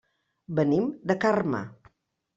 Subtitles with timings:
[0.59, 1.63] Venim de Carme.